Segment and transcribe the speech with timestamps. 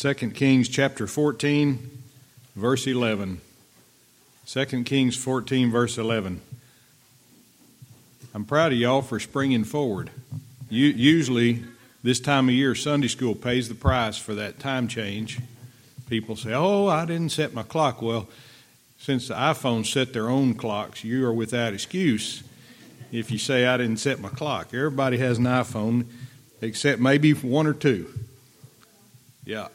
[0.00, 1.90] 2 Kings chapter 14,
[2.56, 3.38] verse 11.
[4.46, 6.40] 2 Kings 14, verse 11.
[8.32, 10.08] I'm proud of y'all for springing forward.
[10.70, 11.64] Usually,
[12.02, 15.38] this time of year, Sunday school pays the price for that time change.
[16.08, 18.00] People say, Oh, I didn't set my clock.
[18.00, 18.26] Well,
[18.96, 22.42] since the iPhones set their own clocks, you are without excuse
[23.12, 24.72] if you say, I didn't set my clock.
[24.72, 26.06] Everybody has an iPhone,
[26.62, 28.10] except maybe one or two.
[29.44, 29.68] Yeah.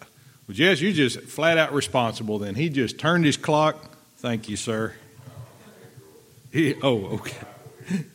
[0.47, 2.53] Well, Jess, you're just flat out responsible then.
[2.53, 3.91] He just turned his clock.
[4.17, 4.93] Thank you, sir.
[6.51, 7.37] He, oh, okay.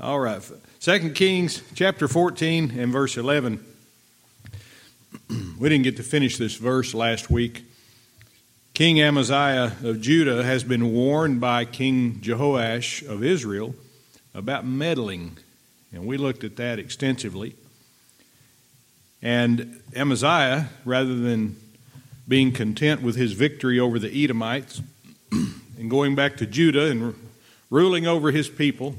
[0.00, 0.42] All right.
[0.78, 3.64] Second Kings chapter 14 and verse 11.
[5.58, 7.64] we didn't get to finish this verse last week.
[8.74, 13.74] King Amaziah of Judah has been warned by King Jehoash of Israel
[14.34, 15.38] about meddling,
[15.92, 17.54] and we looked at that extensively.
[19.22, 21.56] And Amaziah, rather than
[22.26, 24.80] being content with his victory over the Edomites
[25.30, 27.14] and going back to Judah and
[27.70, 28.96] ruling over his people,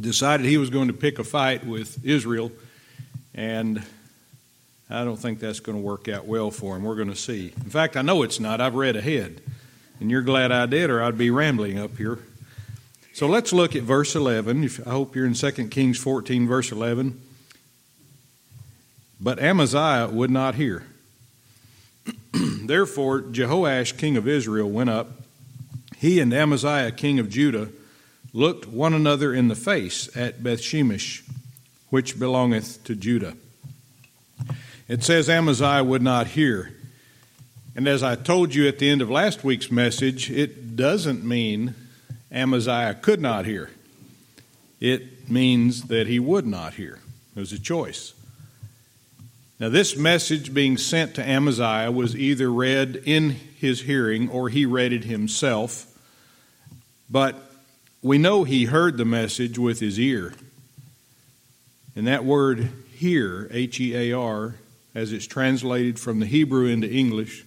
[0.00, 2.50] decided he was going to pick a fight with Israel.
[3.34, 3.82] And
[4.90, 6.82] I don't think that's going to work out well for him.
[6.82, 7.52] We're going to see.
[7.56, 8.60] In fact, I know it's not.
[8.60, 9.40] I've read ahead.
[10.00, 12.18] And you're glad I did, or I'd be rambling up here.
[13.14, 14.68] So let's look at verse 11.
[14.84, 17.20] I hope you're in 2 Kings 14, verse 11.
[19.22, 20.84] But Amaziah would not hear.
[22.32, 25.12] Therefore, Jehoash, king of Israel, went up.
[25.96, 27.68] He and Amaziah, king of Judah,
[28.32, 31.22] looked one another in the face at Bethshemesh,
[31.88, 33.34] which belongeth to Judah.
[34.88, 36.74] It says Amaziah would not hear.
[37.76, 41.76] And as I told you at the end of last week's message, it doesn't mean
[42.32, 43.70] Amaziah could not hear.
[44.80, 46.98] It means that he would not hear.
[47.36, 48.14] It was a choice.
[49.62, 54.66] Now, this message being sent to Amaziah was either read in his hearing or he
[54.66, 55.86] read it himself,
[57.08, 57.36] but
[58.02, 60.34] we know he heard the message with his ear.
[61.94, 64.56] And that word hear, H E A R,
[64.96, 67.44] as it's translated from the Hebrew into English,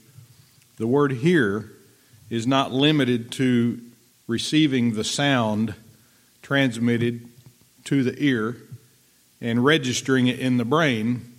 [0.77, 1.69] the word hear
[2.29, 3.81] is not limited to
[4.25, 5.75] receiving the sound
[6.41, 7.27] transmitted
[7.83, 8.55] to the ear
[9.41, 11.34] and registering it in the brain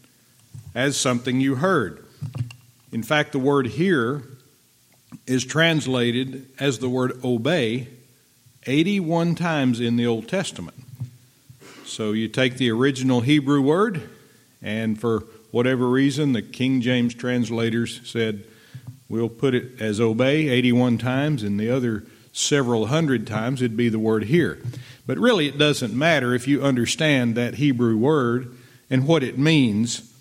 [0.76, 2.04] as something you heard.
[2.92, 4.22] In fact, the word hear
[5.26, 7.88] is translated as the word obey
[8.66, 10.76] 81 times in the Old Testament.
[11.86, 14.02] So you take the original Hebrew word,
[14.60, 15.20] and for
[15.50, 18.44] whatever reason, the King James translators said,
[19.08, 22.04] we'll put it as obey 81 times, and the other
[22.34, 24.60] several hundred times it'd be the word hear.
[25.06, 28.54] But really, it doesn't matter if you understand that Hebrew word
[28.90, 30.12] and what it means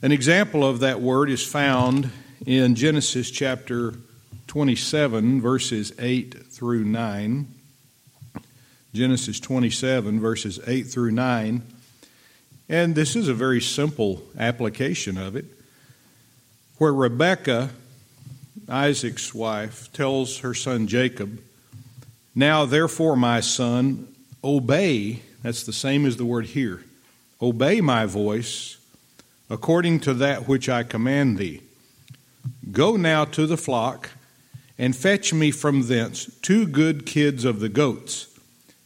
[0.00, 2.10] an example of that word is found
[2.46, 3.94] in Genesis chapter
[4.46, 7.48] 27, verses 8 through 9.
[8.94, 11.62] Genesis 27, verses 8 through 9.
[12.68, 15.46] And this is a very simple application of it,
[16.78, 17.70] where Rebekah,
[18.68, 21.40] Isaac's wife, tells her son Jacob,
[22.36, 24.06] Now therefore, my son,
[24.44, 26.84] obey, that's the same as the word hear,
[27.42, 28.77] obey my voice
[29.50, 31.62] according to that which I command thee.
[32.70, 34.10] Go now to the flock,
[34.78, 38.28] and fetch me from thence two good kids of the goats,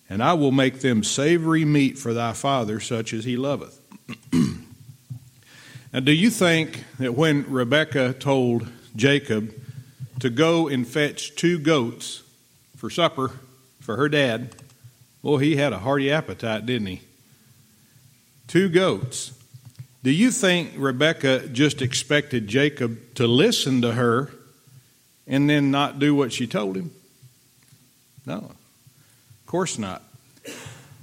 [0.08, 3.80] and I will make them savory meat for thy father, such as he loveth.
[5.92, 9.54] now, do you think that when Rebekah told Jacob
[10.20, 12.22] to go and fetch two goats
[12.76, 13.32] for supper
[13.80, 14.54] for her dad,
[15.22, 17.02] well, he had a hearty appetite, didn't he?
[18.48, 19.32] Two goats.
[20.02, 24.32] Do you think Rebecca just expected Jacob to listen to her
[25.28, 26.90] and then not do what she told him?
[28.26, 30.02] No, of course not.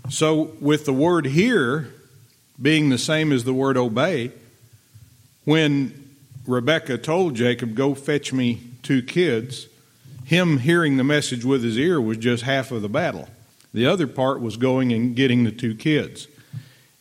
[0.10, 1.94] So, with the word hear
[2.62, 4.32] being the same as the word obey,
[5.46, 6.10] when
[6.45, 9.68] Rebecca told Jacob, Go fetch me two kids,
[10.25, 13.30] him hearing the message with his ear was just half of the battle.
[13.74, 16.28] The other part was going and getting the two kids.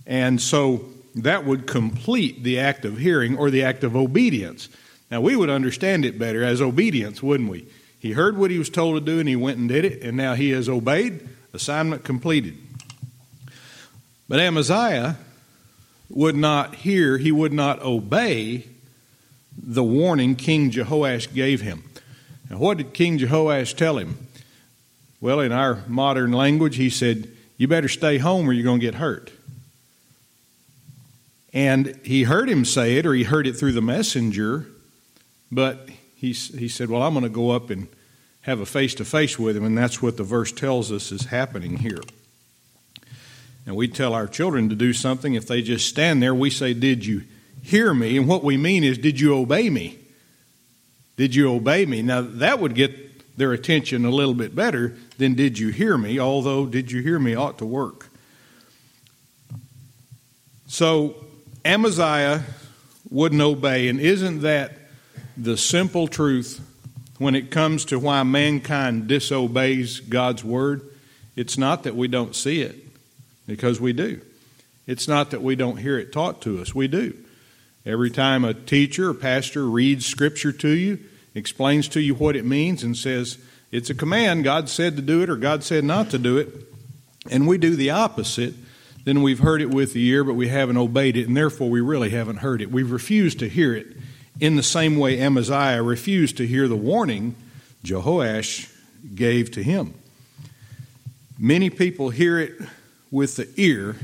[0.07, 0.85] And so
[1.25, 4.69] that would complete the act of hearing or the act of obedience.
[5.11, 7.67] Now, we would understand it better as obedience, wouldn't we?
[7.99, 10.17] He heard what he was told to do and he went and did it, and
[10.17, 11.29] now he has obeyed.
[11.53, 12.57] Assignment completed.
[14.29, 15.17] But Amaziah
[16.11, 18.65] would not hear, he would not obey
[19.61, 21.85] the warning King Jehoash gave him.
[22.49, 24.19] Now, what did King Jehoash tell him?
[25.21, 28.87] Well, in our modern language, he said, You better stay home or you're going to
[28.87, 29.33] get hurt.
[31.53, 34.67] And he heard him say it, or he heard it through the messenger,
[35.51, 37.89] but he, he said, Well, I'm going to go up and
[38.43, 39.65] have a face to face with him.
[39.65, 42.01] And that's what the verse tells us is happening here.
[43.67, 45.35] And we tell our children to do something.
[45.35, 47.23] If they just stand there, we say, Did you
[47.63, 48.17] hear me?
[48.17, 49.99] And what we mean is, Did you obey me?
[51.17, 52.03] Did you obey me?
[52.03, 56.19] Now, that would get their attention a little bit better than Did you hear me?
[56.19, 58.09] Although, Did you hear me ought to work.
[60.67, 61.17] So,
[61.65, 62.45] Amaziah
[63.11, 63.89] wouldn't obey.
[63.89, 64.73] And isn't that
[65.37, 66.61] the simple truth
[67.19, 70.83] when it comes to why mankind disobeys God's word?
[71.37, 72.77] It's not that we don't see it,
[73.47, 74.21] because we do.
[74.87, 77.17] It's not that we don't hear it taught to us, we do.
[77.87, 80.99] Every time a teacher or pastor reads scripture to you,
[81.35, 83.39] explains to you what it means, and says,
[83.71, 86.49] it's a command, God said to do it or God said not to do it,
[87.31, 88.55] and we do the opposite,
[89.09, 91.81] then we've heard it with the ear, but we haven't obeyed it, and therefore we
[91.81, 92.71] really haven't heard it.
[92.71, 93.97] We've refused to hear it
[94.39, 97.35] in the same way Amaziah refused to hear the warning
[97.83, 98.71] Jehoash
[99.15, 99.95] gave to him.
[101.39, 102.53] Many people hear it
[103.11, 103.97] with the ear,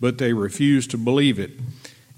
[0.00, 1.50] but they refuse to believe it.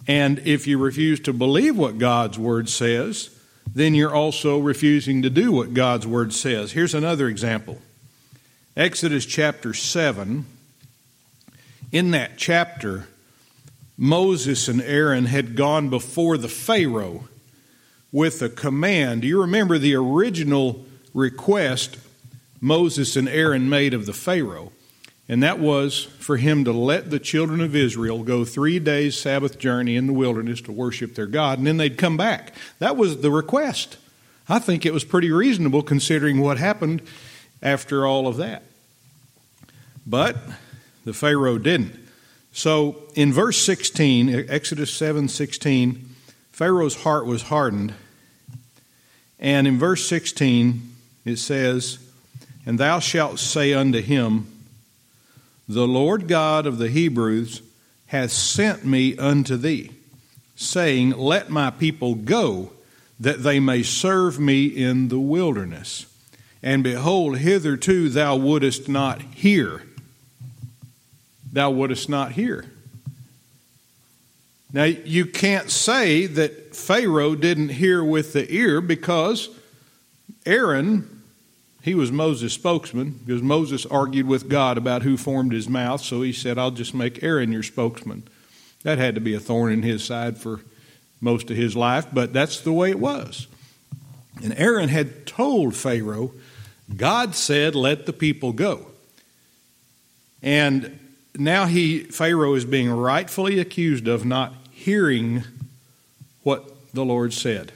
[0.07, 3.37] And if you refuse to believe what God's word says,
[3.75, 6.73] then you're also refusing to do what God's word says.
[6.73, 7.79] Here's another example
[8.77, 10.45] Exodus chapter 7.
[11.93, 13.09] In that chapter,
[13.99, 17.29] Moses and Aaron had gone before the Pharaoh
[18.13, 19.23] with a command.
[19.23, 21.99] Do you remember the original request
[22.61, 24.73] Moses and Aaron made of the Pharaoh?
[25.29, 29.59] And that was for him to let the children of Israel go three days' Sabbath
[29.59, 32.53] journey in the wilderness to worship their God, and then they'd come back.
[32.81, 33.97] That was the request.
[34.49, 37.03] I think it was pretty reasonable considering what happened
[37.63, 38.65] after all of that.
[40.05, 40.37] But
[41.11, 41.99] the Pharaoh didn't.
[42.53, 46.09] So in verse 16, Exodus 7 16,
[46.53, 47.95] Pharaoh's heart was hardened.
[49.41, 50.89] And in verse 16,
[51.25, 51.99] it says,
[52.65, 54.47] And thou shalt say unto him,
[55.69, 57.61] The Lord God of the Hebrews
[58.07, 59.91] hath sent me unto thee,
[60.55, 62.71] saying, Let my people go,
[63.19, 66.07] that they may serve me in the wilderness.
[66.63, 69.83] And behold, hitherto thou wouldest not hear
[71.53, 72.65] thou wouldest not hear.
[74.73, 79.49] Now, you can't say that Pharaoh didn't hear with the ear because
[80.47, 81.23] Aaron,
[81.83, 86.23] he was Moses' spokesman, because Moses argued with God about who formed his mouth, so
[86.23, 88.23] he said, I'll just make Aaron your spokesman.
[88.85, 90.61] That had to be a thorn in his side for
[91.21, 93.49] most of his life, but that's the way it was.
[94.43, 96.33] And Aaron had told Pharaoh,
[96.97, 98.87] God said, let the people go.
[100.43, 100.99] And
[101.37, 105.45] now he Pharaoh is being rightfully accused of not hearing
[106.43, 107.73] what the Lord said.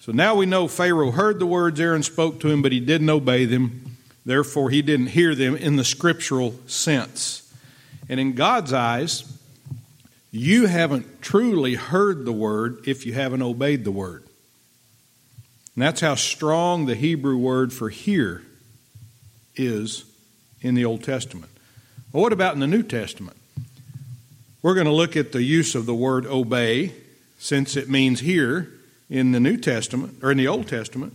[0.00, 3.08] So now we know Pharaoh heard the words Aaron spoke to him, but he didn't
[3.08, 3.96] obey them.
[4.24, 7.52] Therefore, he didn't hear them in the scriptural sense.
[8.08, 9.24] And in God's eyes,
[10.32, 14.24] you haven't truly heard the word if you haven't obeyed the word.
[15.74, 18.42] And that's how strong the Hebrew word for hear
[19.54, 20.04] is
[20.60, 21.51] in the Old Testament.
[22.12, 23.38] Well, what about in the New Testament?
[24.60, 26.92] We're going to look at the use of the word obey,
[27.38, 28.68] since it means hear
[29.08, 31.14] in the New Testament, or in the Old Testament.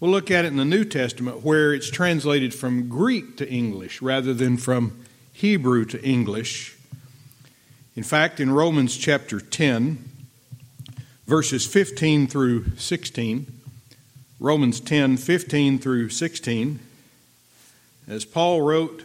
[0.00, 4.02] We'll look at it in the New Testament, where it's translated from Greek to English
[4.02, 6.76] rather than from Hebrew to English.
[7.96, 10.04] In fact, in Romans chapter 10,
[11.26, 13.46] verses 15 through 16,
[14.38, 16.80] Romans 10, 15 through 16,
[18.06, 19.04] as Paul wrote,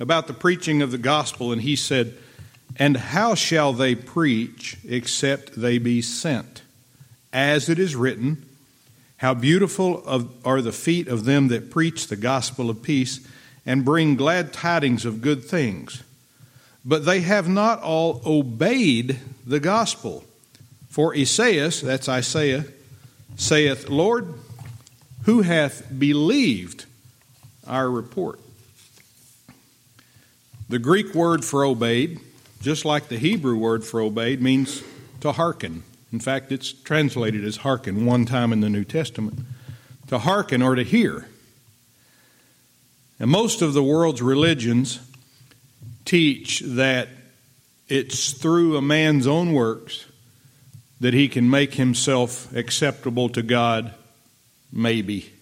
[0.00, 2.14] about the preaching of the gospel, and he said,
[2.76, 6.62] And how shall they preach except they be sent?
[7.32, 8.46] As it is written,
[9.18, 10.02] How beautiful
[10.44, 13.20] are the feet of them that preach the gospel of peace
[13.68, 16.02] and bring glad tidings of good things.
[16.86, 20.24] But they have not all obeyed the gospel.
[20.88, 22.64] For Esaias, that's Isaiah,
[23.36, 24.32] saith, Lord,
[25.24, 26.86] who hath believed
[27.66, 28.40] our report?
[30.68, 32.20] The Greek word for obeyed,
[32.60, 34.82] just like the Hebrew word for obeyed, means
[35.20, 35.82] to hearken.
[36.12, 39.38] In fact, it's translated as hearken one time in the New Testament.
[40.08, 41.26] To hearken or to hear.
[43.18, 45.00] And most of the world's religions
[46.04, 47.08] teach that
[47.88, 50.04] it's through a man's own works
[51.00, 53.94] that he can make himself acceptable to God,
[54.72, 55.32] maybe.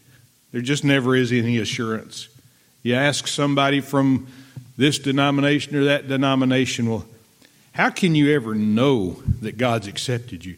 [0.53, 2.29] There just never is any assurance.
[2.83, 4.29] You ask somebody from
[4.77, 6.89] this denomination or that denomination.
[6.89, 7.07] Well,
[7.73, 10.57] how can you ever know that God's accepted you?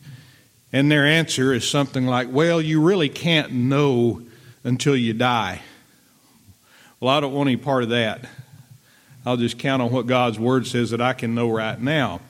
[0.72, 4.22] And their answer is something like, well, you really can't know
[4.64, 5.62] until you die.
[7.00, 8.24] Well, I don't want any part of that.
[9.24, 12.20] I'll just count on what God's Word says that I can know right now.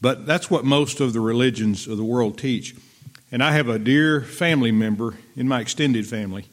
[0.00, 2.74] But that's what most of the religions of the world teach.
[3.32, 6.46] And I have a dear family member in my extended family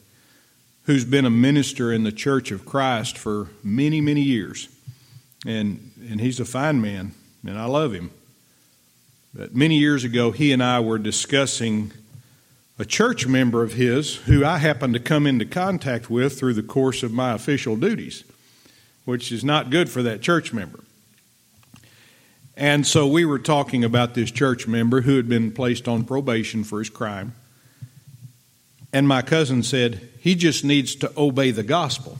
[0.84, 4.68] who's been a minister in the Church of Christ for many, many years.
[5.46, 7.12] And, and he's a fine man,
[7.46, 8.10] and I love him.
[9.34, 11.92] But many years ago, he and I were discussing
[12.78, 16.62] a church member of his who I happened to come into contact with through the
[16.62, 18.24] course of my official duties,
[19.04, 20.80] which is not good for that church member.
[22.56, 26.64] And so we were talking about this church member who had been placed on probation
[26.64, 27.34] for his crime.
[28.92, 32.18] And my cousin said, he just needs to obey the gospel.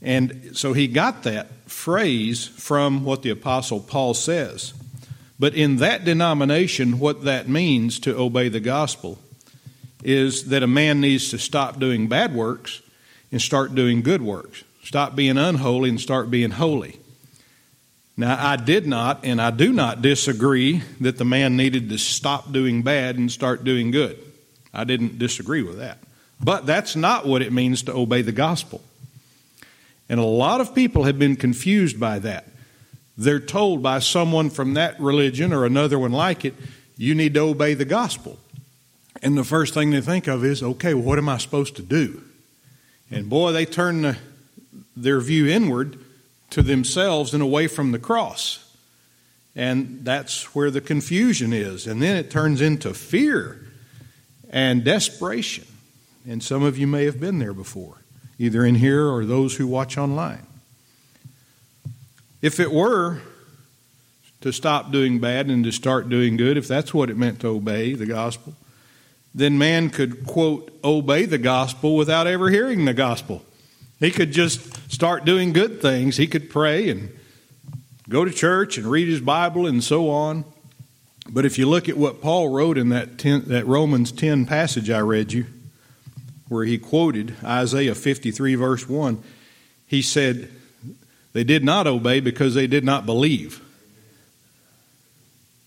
[0.00, 4.72] And so he got that phrase from what the Apostle Paul says.
[5.38, 9.18] But in that denomination, what that means to obey the gospel
[10.02, 12.80] is that a man needs to stop doing bad works
[13.32, 14.62] and start doing good works.
[14.84, 16.98] Stop being unholy and start being holy.
[18.16, 22.52] Now, I did not and I do not disagree that the man needed to stop
[22.52, 24.18] doing bad and start doing good.
[24.76, 25.98] I didn't disagree with that.
[26.40, 28.82] But that's not what it means to obey the gospel.
[30.08, 32.46] And a lot of people have been confused by that.
[33.16, 36.54] They're told by someone from that religion or another one like it,
[36.98, 38.38] you need to obey the gospel.
[39.22, 41.82] And the first thing they think of is, okay, well, what am I supposed to
[41.82, 42.22] do?
[43.10, 44.18] And boy, they turn the,
[44.94, 45.98] their view inward
[46.50, 48.62] to themselves and away from the cross.
[49.54, 51.86] And that's where the confusion is.
[51.86, 53.65] And then it turns into fear
[54.56, 55.66] and desperation.
[56.26, 57.98] And some of you may have been there before,
[58.38, 60.46] either in here or those who watch online.
[62.40, 63.20] If it were
[64.40, 67.48] to stop doing bad and to start doing good, if that's what it meant to
[67.48, 68.54] obey the gospel,
[69.34, 73.44] then man could, quote, obey the gospel without ever hearing the gospel.
[74.00, 76.16] He could just start doing good things.
[76.16, 77.10] He could pray and
[78.08, 80.46] go to church and read his Bible and so on.
[81.28, 84.90] But if you look at what Paul wrote in that, 10, that Romans 10 passage
[84.90, 85.46] I read you,
[86.48, 89.22] where he quoted Isaiah 53, verse 1,
[89.86, 90.50] he said,
[91.32, 93.60] They did not obey because they did not believe.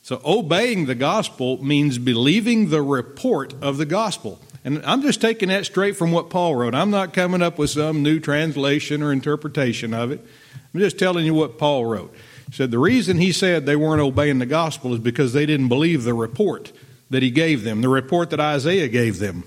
[0.02, 4.40] So obeying the gospel means believing the report of the gospel.
[4.64, 6.74] And I'm just taking that straight from what Paul wrote.
[6.74, 10.26] I'm not coming up with some new translation or interpretation of it.
[10.74, 12.16] I'm just telling you what Paul wrote.
[12.52, 16.04] Said the reason he said they weren't obeying the gospel is because they didn't believe
[16.04, 16.72] the report
[17.10, 19.44] that he gave them, the report that Isaiah gave them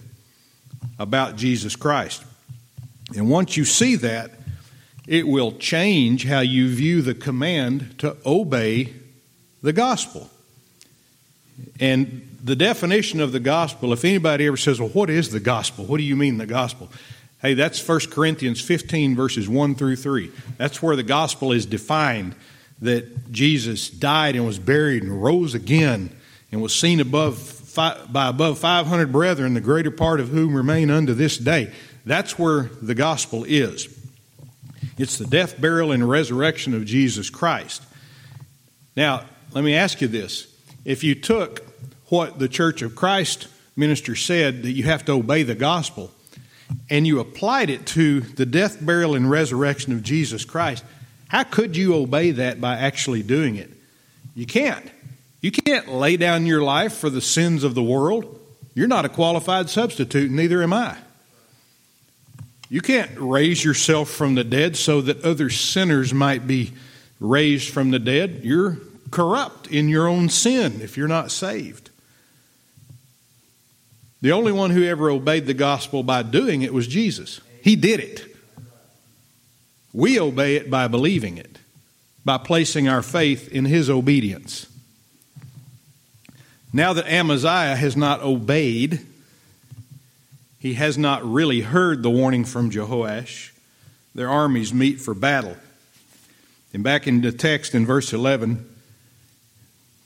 [0.98, 2.24] about Jesus Christ.
[3.16, 4.30] And once you see that,
[5.06, 8.92] it will change how you view the command to obey
[9.62, 10.30] the gospel.
[11.80, 15.84] And the definition of the gospel, if anybody ever says, Well, what is the gospel?
[15.84, 16.88] What do you mean the gospel?
[17.40, 20.30] Hey, that's 1 Corinthians 15, verses 1 through 3.
[20.58, 22.36] That's where the gospel is defined
[22.82, 26.14] that Jesus died and was buried and rose again
[26.50, 31.14] and was seen above by above 500 brethren, the greater part of whom remain unto
[31.14, 31.72] this day.
[32.04, 33.88] That's where the gospel is.
[34.98, 37.82] It's the death, burial, and resurrection of Jesus Christ.
[38.94, 40.54] Now, let me ask you this.
[40.84, 41.64] If you took
[42.08, 46.10] what the Church of Christ minister said, that you have to obey the gospel,
[46.90, 50.84] and you applied it to the death, burial, and resurrection of Jesus Christ,
[51.32, 53.70] how could you obey that by actually doing it?
[54.34, 54.86] You can't.
[55.40, 58.38] You can't lay down your life for the sins of the world.
[58.74, 60.94] You're not a qualified substitute, neither am I.
[62.68, 66.72] You can't raise yourself from the dead so that other sinners might be
[67.18, 68.40] raised from the dead.
[68.42, 68.76] You're
[69.10, 71.88] corrupt in your own sin if you're not saved.
[74.20, 77.40] The only one who ever obeyed the gospel by doing it was Jesus.
[77.62, 78.31] He did it.
[79.92, 81.58] We obey it by believing it,
[82.24, 84.66] by placing our faith in his obedience.
[86.72, 89.00] Now that Amaziah has not obeyed,
[90.58, 93.50] he has not really heard the warning from Jehoash.
[94.14, 95.56] Their armies meet for battle.
[96.72, 98.66] And back in the text in verse 11,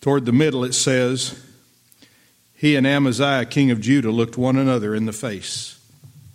[0.01, 1.41] toward the middle, it says,
[2.57, 5.79] He and Amaziah, king of Judah, looked one another in the face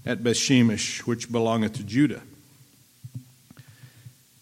[0.05, 2.21] at Bethshemesh, which belongeth to Judah.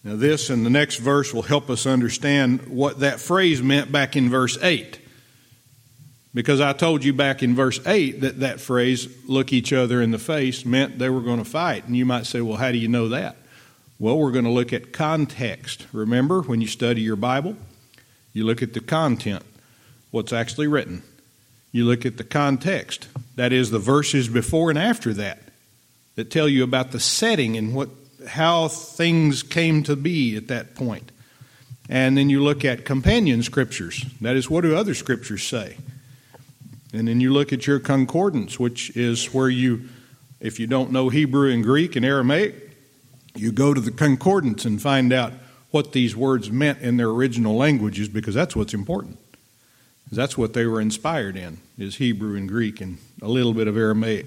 [0.03, 4.15] Now, this and the next verse will help us understand what that phrase meant back
[4.15, 5.00] in verse 8.
[6.34, 10.12] Because I told you back in verse 8 that that phrase, look each other in
[10.12, 11.86] the face, meant they were going to fight.
[11.86, 13.36] And you might say, well, how do you know that?
[13.98, 15.86] Well, we're going to look at context.
[15.91, 17.58] Remember, when you study your Bible,
[18.32, 19.44] you look at the content,
[20.12, 21.03] what's actually written.
[21.74, 25.41] You look at the context, that is, the verses before and after that,
[26.15, 27.89] that tell you about the setting and what,
[28.28, 31.12] how things came to be at that point.
[31.90, 34.06] And then you look at companion scriptures.
[34.22, 35.78] That is, what do other scriptures say?
[36.94, 39.90] And then you look at your concordance, which is where you,
[40.40, 42.56] if you don't know Hebrew and Greek and Aramaic,
[43.36, 45.34] you go to the concordance and find out
[45.72, 49.18] what these words meant in their original languages because that's what's important.
[50.12, 53.78] That's what they were inspired in, is Hebrew and Greek and a little bit of
[53.78, 54.26] Aramaic.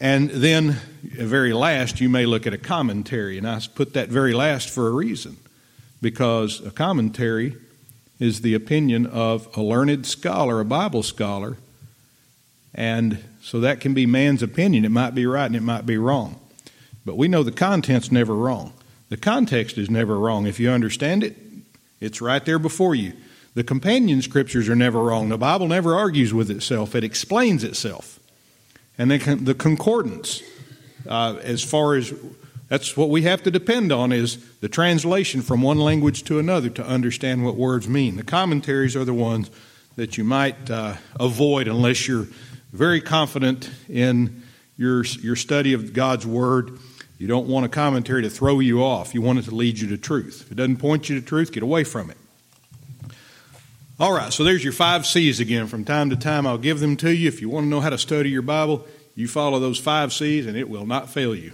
[0.00, 4.08] And then, uh, very last, you may look at a commentary, and I put that
[4.08, 5.36] very last for a reason,
[6.00, 7.56] because a commentary
[8.20, 11.56] is the opinion of a learned scholar, a Bible scholar.
[12.74, 14.84] And so that can be man's opinion.
[14.84, 16.38] It might be right and it might be wrong.
[17.04, 18.72] But we know the content's never wrong.
[19.08, 20.46] The context is never wrong.
[20.46, 21.36] If you understand it,
[22.00, 23.14] it's right there before you.
[23.54, 25.28] The companion scriptures are never wrong.
[25.30, 28.20] The Bible never argues with itself, it explains itself.
[28.98, 30.42] And then the concordance,
[31.08, 32.12] uh, as far as
[32.68, 36.68] that's what we have to depend on is the translation from one language to another
[36.70, 38.16] to understand what words mean.
[38.16, 39.50] The commentaries are the ones
[39.96, 42.26] that you might uh, avoid unless you're
[42.72, 44.42] very confident in
[44.76, 46.78] your, your study of God's Word.
[47.16, 49.14] You don't want a commentary to throw you off.
[49.14, 50.42] You want it to lead you to truth.
[50.42, 52.18] If it doesn't point you to truth, get away from it.
[54.00, 55.66] All right, so there's your five C's again.
[55.66, 57.26] From time to time, I'll give them to you.
[57.26, 58.86] If you want to know how to study your Bible,
[59.16, 61.52] you follow those five C's and it will not fail you.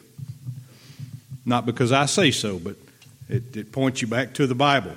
[1.47, 2.77] Not because I say so, but
[3.31, 4.93] it, it points you back to the Bible.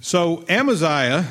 [0.00, 1.26] So Amaziah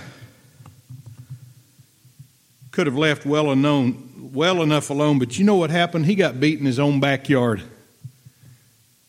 [2.71, 6.05] could have left well, unknown, well enough alone, but you know what happened?
[6.05, 7.63] He got beat in his own backyard.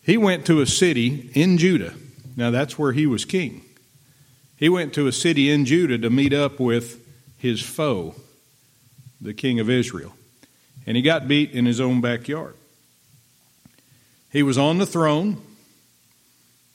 [0.01, 1.93] He went to a city in Judah.
[2.35, 3.61] Now, that's where he was king.
[4.57, 7.05] He went to a city in Judah to meet up with
[7.39, 8.15] his foe,
[9.21, 10.15] the king of Israel.
[10.87, 12.55] And he got beat in his own backyard.
[14.31, 15.41] He was on the throne.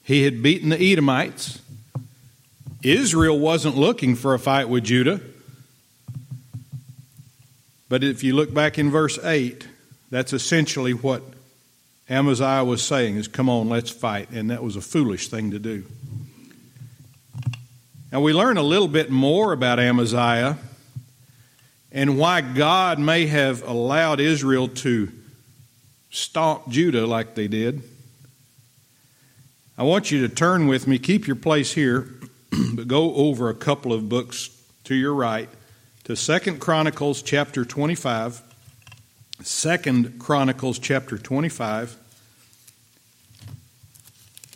[0.03, 1.59] He had beaten the Edomites.
[2.83, 5.21] Israel wasn't looking for a fight with Judah.
[7.89, 9.67] But if you look back in verse 8,
[10.09, 11.21] that's essentially what
[12.09, 14.29] Amaziah was saying is come on, let's fight.
[14.31, 15.85] And that was a foolish thing to do.
[18.11, 20.57] Now we learn a little bit more about Amaziah
[21.93, 25.09] and why God may have allowed Israel to
[26.09, 27.83] stomp Judah like they did.
[29.77, 32.09] I want you to turn with me, keep your place here,
[32.73, 34.49] but go over a couple of books
[34.83, 35.47] to your right
[36.03, 38.41] to Second Chronicles chapter 25.
[39.41, 41.95] Second Chronicles chapter 25.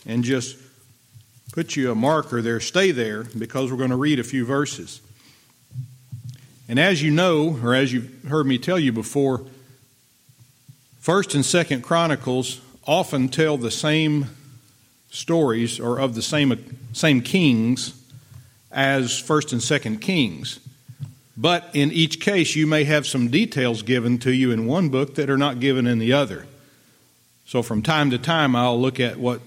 [0.06, 0.58] And just
[1.56, 2.60] put you a marker there.
[2.60, 5.00] Stay there because we're going to read a few verses.
[6.68, 9.42] And as you know, or as you've heard me tell you before,
[11.00, 14.28] First and Second Chronicles often tell the same
[15.10, 17.94] stories or of the same same kings
[18.70, 20.60] as First and Second Kings.
[21.38, 25.16] But in each case, you may have some details given to you in one book
[25.16, 26.48] that are not given in the other.
[27.46, 29.40] So from time to time, I'll look at what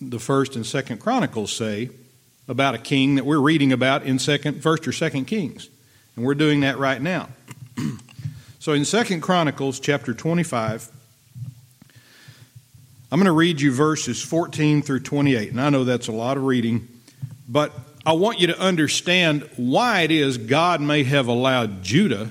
[0.00, 1.90] the First and Second Chronicles say
[2.46, 5.68] about a king that we're reading about in Second, First or Second Kings,
[6.16, 7.28] and we're doing that right now.
[8.60, 10.90] So in Second Chronicles chapter 25,
[13.10, 15.52] I'm going to read you verses 14 through 28.
[15.52, 16.86] And I know that's a lot of reading,
[17.48, 17.72] but
[18.04, 22.30] I want you to understand why it is God may have allowed Judah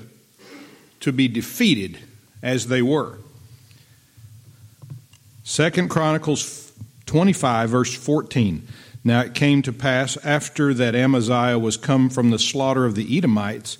[1.00, 1.98] to be defeated
[2.42, 3.18] as they were.
[5.44, 6.67] Second Chronicles
[7.08, 8.68] 25 verse 14.
[9.02, 13.16] Now it came to pass after that Amaziah was come from the slaughter of the
[13.16, 13.78] Edomites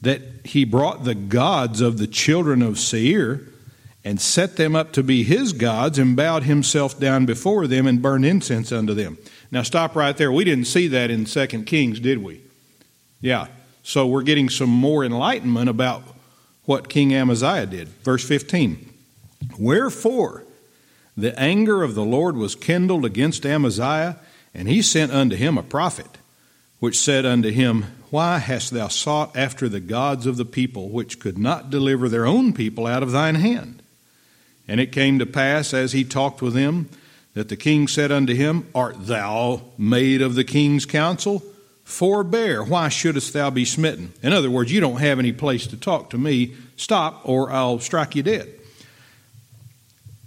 [0.00, 3.42] that he brought the gods of the children of Seir
[4.04, 8.02] and set them up to be his gods and bowed himself down before them and
[8.02, 9.18] burned incense unto them.
[9.50, 10.32] Now stop right there.
[10.32, 12.40] We didn't see that in Second Kings, did we?
[13.20, 13.46] Yeah.
[13.82, 16.02] So we're getting some more enlightenment about
[16.64, 17.88] what King Amaziah did.
[17.88, 18.92] Verse 15.
[19.58, 20.45] Wherefore
[21.16, 24.16] the anger of the Lord was kindled against Amaziah,
[24.54, 26.18] and he sent unto him a prophet,
[26.78, 31.18] which said unto him, why hast thou sought after the gods of the people, which
[31.18, 33.82] could not deliver their own people out of thine hand?
[34.68, 36.88] And it came to pass, as he talked with him,
[37.34, 41.42] that the king said unto him, Art thou made of the king's counsel?
[41.84, 44.12] Forbear, why shouldest thou be smitten?
[44.22, 46.54] In other words, you don't have any place to talk to me.
[46.76, 48.48] Stop, or I'll strike you dead.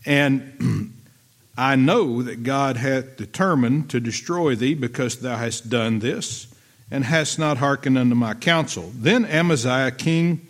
[0.06, 0.94] And
[1.58, 6.48] I know that God hath determined to destroy thee because thou hast done this,
[6.92, 8.92] and hast not hearkened unto my counsel.
[8.96, 10.48] Then Amaziah, king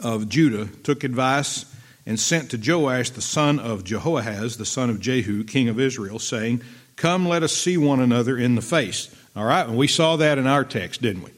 [0.00, 1.66] of Judah, took advice
[2.06, 6.18] and sent to Joash the son of Jehoahaz, the son of Jehu, king of Israel,
[6.18, 6.62] saying,
[6.96, 9.14] Come, let us see one another in the face.
[9.36, 11.30] All right, and we saw that in our text, didn't we?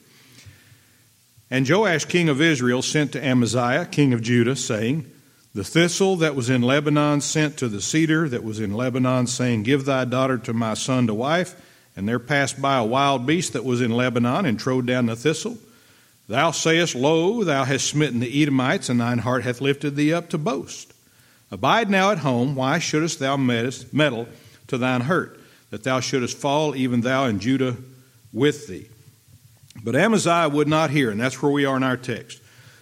[1.50, 5.10] And Joash, king of Israel, sent to Amaziah, king of Judah, saying,
[5.52, 9.64] The thistle that was in Lebanon sent to the cedar that was in Lebanon, saying,
[9.64, 11.60] Give thy daughter to my son to wife.
[11.96, 15.16] And there passed by a wild beast that was in Lebanon and trode down the
[15.16, 15.58] thistle.
[16.28, 20.30] Thou sayest, Lo, thou hast smitten the Edomites, and thine heart hath lifted thee up
[20.30, 20.94] to boast.
[21.50, 22.54] Abide now at home.
[22.54, 24.28] Why shouldest thou meddle
[24.68, 27.76] to thine hurt, that thou shouldest fall, even thou and Judah
[28.32, 28.88] with thee?
[29.82, 32.40] But Amaziah would not hear, and that's where we are in our text.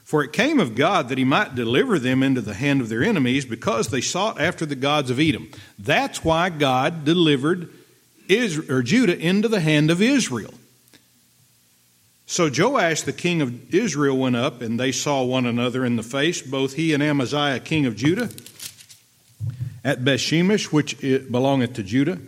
[0.09, 3.05] For it came of God that he might deliver them into the hand of their
[3.05, 5.51] enemies, because they sought after the gods of Edom.
[5.79, 7.69] That's why God delivered
[8.27, 10.55] Israel, or Judah into the hand of Israel.
[12.25, 16.03] So Joash, the king of Israel, went up, and they saw one another in the
[16.03, 18.31] face, both he and Amaziah, king of Judah,
[19.85, 20.99] at Bethshemesh, which
[21.31, 22.19] belongeth to Judah.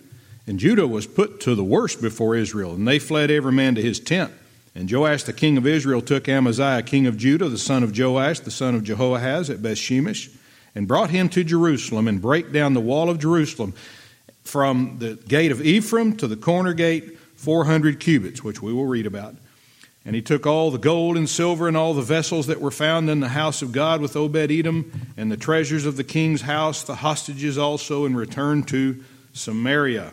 [0.46, 3.80] And Judah was put to the worst before Israel, and they fled every man to
[3.80, 4.32] his tent.
[4.74, 8.40] And Joash, the king of Israel, took Amaziah, king of Judah, the son of Joash,
[8.40, 10.34] the son of Jehoahaz, at Bethshemesh,
[10.74, 13.74] and brought him to Jerusalem, and brake down the wall of Jerusalem
[14.44, 19.06] from the gate of Ephraim to the corner gate, 400 cubits, which we will read
[19.06, 19.34] about.
[20.04, 23.10] And he took all the gold and silver and all the vessels that were found
[23.10, 26.84] in the house of God with Obed Edom, and the treasures of the king's house,
[26.84, 29.02] the hostages also, and returned to
[29.32, 30.12] Samaria.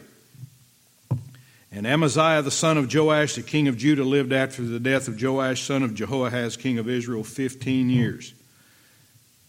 [1.78, 5.22] And Amaziah the son of Joash, the king of Judah, lived after the death of
[5.22, 8.34] Joash, son of Jehoahaz, king of Israel, fifteen years.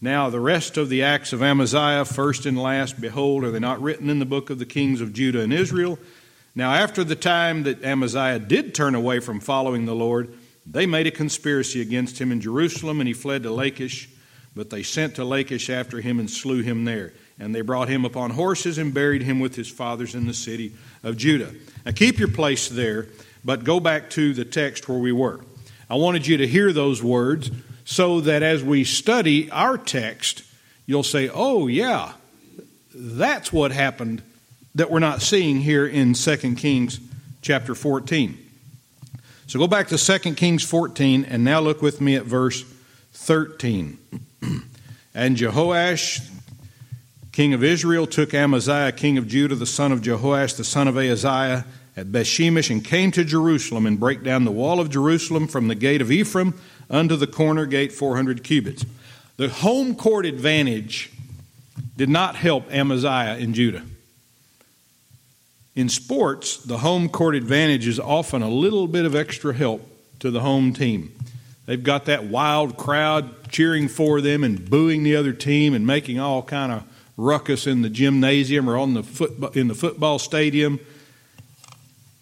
[0.02, 3.80] Now, the rest of the acts of Amaziah, first and last, behold, are they not
[3.80, 5.98] written in the book of the kings of Judah and Israel?
[6.54, 10.34] Now, after the time that Amaziah did turn away from following the Lord,
[10.66, 14.06] they made a conspiracy against him in Jerusalem, and he fled to Lachish.
[14.54, 17.14] But they sent to Lachish after him and slew him there.
[17.40, 20.72] And they brought him upon horses and buried him with his fathers in the city
[21.02, 21.52] of Judah.
[21.86, 23.06] Now, keep your place there,
[23.44, 25.40] but go back to the text where we were.
[25.88, 27.50] I wanted you to hear those words
[27.84, 30.42] so that as we study our text,
[30.84, 32.12] you'll say, oh, yeah,
[32.94, 34.22] that's what happened
[34.74, 37.00] that we're not seeing here in 2 Kings
[37.42, 38.38] chapter 14.
[39.46, 42.64] So go back to 2 Kings 14 and now look with me at verse
[43.12, 43.98] 13.
[45.14, 46.28] and Jehoash,
[47.38, 50.96] king of Israel, took Amaziah, king of Judah, the son of Jehoash, the son of
[50.96, 51.64] Ahaziah,
[51.96, 55.76] at Bethshemesh, and came to Jerusalem and brake down the wall of Jerusalem from the
[55.76, 56.52] gate of Ephraim
[56.90, 58.84] unto the corner gate 400 cubits.
[59.36, 61.12] The home court advantage
[61.96, 63.84] did not help Amaziah in Judah.
[65.76, 70.32] In sports, the home court advantage is often a little bit of extra help to
[70.32, 71.12] the home team.
[71.66, 76.18] They've got that wild crowd cheering for them and booing the other team and making
[76.18, 76.82] all kind of
[77.18, 80.80] ruckus in the gymnasium or on the football, in the football stadium.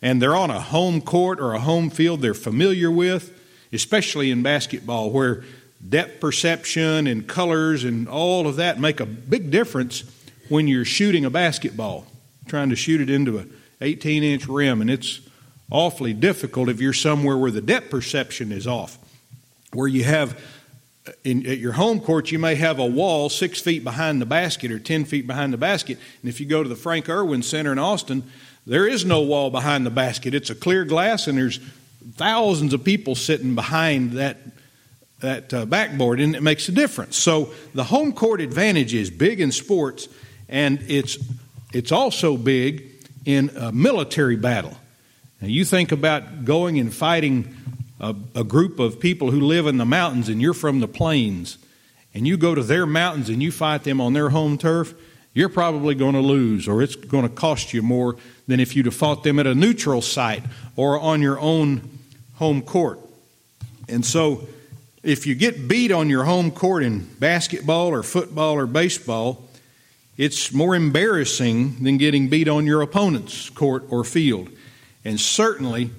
[0.03, 3.39] And they're on a home court or a home field they're familiar with,
[3.73, 5.45] especially in basketball where
[5.87, 10.03] depth perception and colors and all of that make a big difference
[10.49, 12.07] when you're shooting a basketball
[12.47, 13.47] trying to shoot it into a
[13.81, 15.21] 18 inch rim, and it's
[15.71, 18.99] awfully difficult if you're somewhere where the depth perception is off.
[19.73, 20.41] Where you have
[21.25, 24.71] in, at your home court, you may have a wall six feet behind the basket
[24.71, 25.99] or 10 feet behind the basket.
[26.23, 28.25] And if you go to the Frank Erwin Center in Austin,
[28.67, 30.35] there is no wall behind the basket.
[30.35, 31.61] It's a clear glass, and there's
[32.15, 34.39] thousands of people sitting behind that
[35.21, 37.17] that uh, backboard, and it makes a difference.
[37.17, 40.09] So the home court advantage is big in sports,
[40.49, 41.17] and it's
[41.73, 42.85] it's also big
[43.25, 44.77] in a military battle.
[45.41, 47.55] Now, you think about going and fighting
[48.01, 51.59] a, a, group of people who live in the mountains and you're from the plains,
[52.15, 54.95] and you go to their mountains and you fight them on their home turf,
[55.35, 58.87] you're probably going to lose, or it's going to cost you more than if you'd
[58.87, 60.43] have fought them at a neutral site
[60.77, 61.99] or on your own
[62.37, 62.99] home court.
[63.89, 64.47] And so,
[65.03, 69.47] if you get beat on your home court in basketball or football or baseball,
[70.17, 74.49] it's more embarrassing than getting beat on your opponent's court or field.
[75.05, 75.91] And certainly,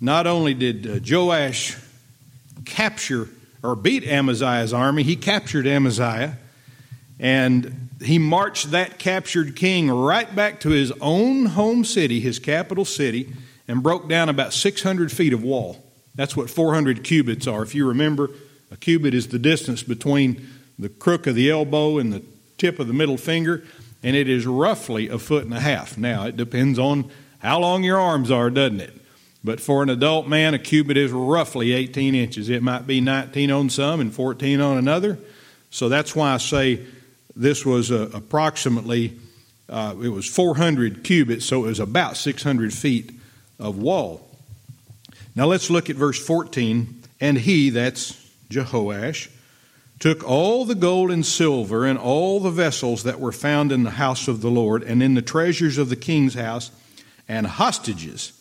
[0.00, 1.76] not only did uh, Joash
[2.64, 3.28] capture
[3.62, 6.38] or beat Amaziah's army, he captured Amaziah
[7.20, 12.84] and he marched that captured king right back to his own home city, his capital
[12.84, 13.32] city,
[13.66, 15.82] and broke down about 600 feet of wall.
[16.14, 17.62] That's what 400 cubits are.
[17.62, 18.30] If you remember,
[18.70, 20.46] a cubit is the distance between
[20.78, 22.22] the crook of the elbow and the
[22.56, 23.64] tip of the middle finger,
[24.02, 25.98] and it is roughly a foot and a half.
[25.98, 28.97] Now, it depends on how long your arms are, doesn't it?
[29.44, 32.48] But for an adult man, a cubit is roughly 18 inches.
[32.48, 35.18] It might be 19 on some and 14 on another.
[35.70, 36.84] So that's why I say
[37.36, 39.18] this was uh, approximately,
[39.68, 43.12] uh, it was 400 cubits, so it was about 600 feet
[43.58, 44.28] of wall.
[45.36, 47.02] Now let's look at verse 14.
[47.20, 48.12] And he, that's
[48.48, 49.28] Jehoash,
[49.98, 53.90] took all the gold and silver and all the vessels that were found in the
[53.90, 56.70] house of the Lord and in the treasures of the king's house
[57.28, 58.32] and hostages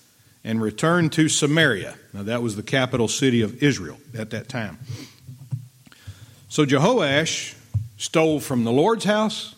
[0.48, 1.96] and returned to Samaria.
[2.14, 4.80] Now, that was the capital city of Israel at that time.
[6.48, 7.54] So Jehoash
[7.98, 9.56] stole from the Lord's house,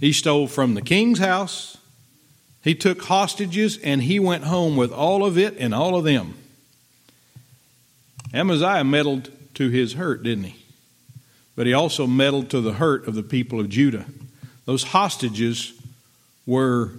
[0.00, 1.76] he stole from the king's house,
[2.64, 6.34] he took hostages, and he went home with all of it and all of them.
[8.32, 10.64] Amaziah meddled to his hurt, didn't he?
[11.54, 14.06] But he also meddled to the hurt of the people of Judah.
[14.64, 15.74] Those hostages
[16.46, 16.92] were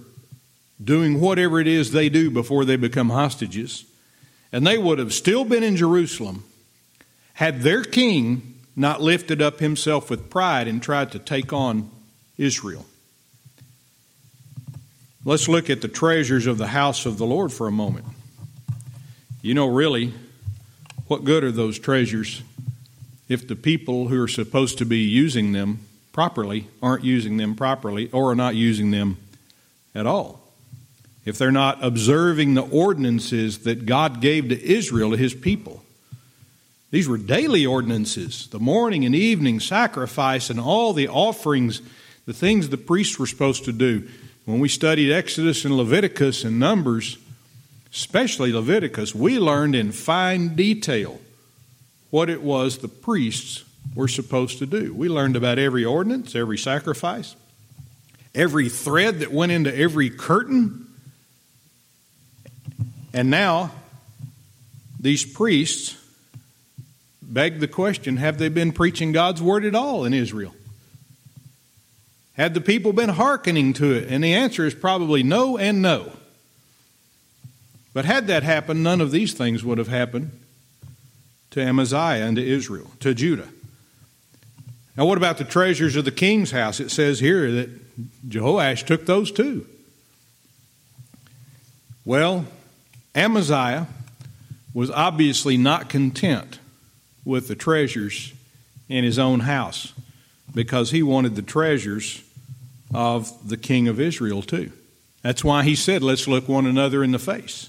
[0.82, 3.84] doing whatever it is they do before they become hostages.
[4.52, 6.44] And they would have still been in Jerusalem
[7.34, 11.90] had their king not lifted up himself with pride and tried to take on
[12.36, 12.86] Israel.
[15.24, 18.06] Let's look at the treasures of the house of the Lord for a moment.
[19.42, 20.14] You know, really,
[21.08, 22.42] what good are those treasures
[23.28, 25.80] if the people who are supposed to be using them
[26.12, 29.18] properly aren't using them properly or are not using them
[29.94, 30.39] at all?
[31.24, 35.82] If they're not observing the ordinances that God gave to Israel, to his people.
[36.90, 41.82] These were daily ordinances the morning and evening sacrifice and all the offerings,
[42.26, 44.08] the things the priests were supposed to do.
[44.44, 47.18] When we studied Exodus and Leviticus and Numbers,
[47.92, 51.20] especially Leviticus, we learned in fine detail
[52.10, 54.92] what it was the priests were supposed to do.
[54.92, 57.36] We learned about every ordinance, every sacrifice,
[58.34, 60.86] every thread that went into every curtain
[63.12, 63.72] and now,
[64.98, 65.96] these priests
[67.22, 70.54] beg the question have they been preaching God's word at all in Israel?
[72.34, 74.08] Had the people been hearkening to it?
[74.08, 76.12] And the answer is probably no and no.
[77.92, 80.30] But had that happened, none of these things would have happened
[81.50, 83.48] to Amaziah and to Israel, to Judah.
[84.96, 86.78] Now, what about the treasures of the king's house?
[86.78, 89.66] It says here that Jehoash took those too.
[92.04, 92.46] Well,
[93.14, 93.86] Amaziah
[94.72, 96.58] was obviously not content
[97.24, 98.32] with the treasures
[98.88, 99.92] in his own house
[100.54, 102.22] because he wanted the treasures
[102.92, 104.72] of the king of Israel too.
[105.22, 107.68] That's why he said, Let's look one another in the face.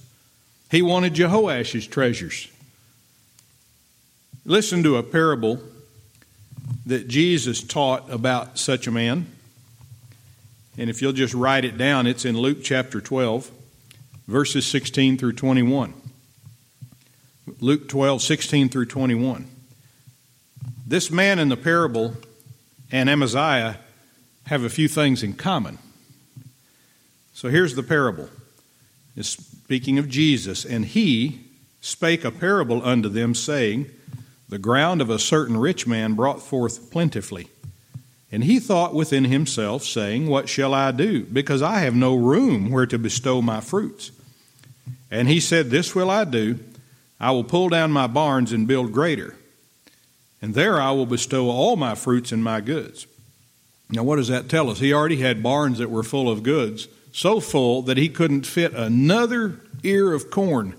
[0.70, 2.48] He wanted Jehoash's treasures.
[4.46, 5.62] Listen to a parable
[6.86, 9.28] that Jesus taught about such a man.
[10.78, 13.52] And if you'll just write it down, it's in Luke chapter 12
[14.28, 15.94] verses 16 through 21.
[17.60, 19.48] Luke 12, 16 through 21.
[20.86, 22.16] This man in the parable
[22.92, 23.78] and Amaziah
[24.48, 25.78] have a few things in common.
[27.34, 28.30] So here's the parable.
[29.16, 31.46] It's speaking of Jesus, and he
[31.80, 33.90] spake a parable unto them, saying,
[34.50, 37.50] The ground of a certain rich man brought forth plentifully.
[38.32, 41.26] And he thought within himself, saying, What shall I do?
[41.26, 44.12] Because I have no room where to bestow my fruits.
[45.10, 46.60] And he said, This will I do.
[47.20, 49.36] I will pull down my barns and build greater.
[50.42, 53.06] And there I will bestow all my fruits and my goods.
[53.90, 54.80] Now, what does that tell us?
[54.80, 58.74] He already had barns that were full of goods, so full that he couldn't fit
[58.74, 60.74] another ear of corn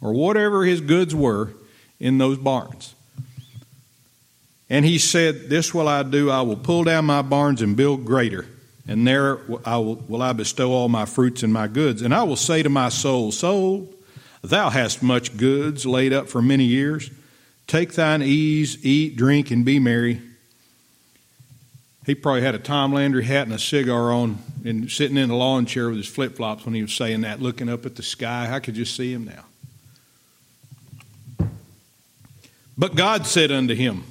[0.00, 1.50] or whatever his goods were
[1.98, 2.93] in those barns.
[4.70, 6.30] And he said, This will I do.
[6.30, 8.46] I will pull down my barns and build greater
[8.86, 12.02] and there I will, will I bestow all my fruits and my goods.
[12.02, 13.92] And I will say to my soul, Soul,
[14.42, 17.10] thou hast much goods laid up for many years.
[17.66, 20.20] Take thine ease, eat, drink, and be merry.
[22.04, 25.36] He probably had a Tom Landry hat and a cigar on and sitting in a
[25.36, 28.02] lawn chair with his flip flops when he was saying that, looking up at the
[28.02, 28.50] sky.
[28.52, 29.46] I could just see him now.
[32.76, 34.04] But God said unto him,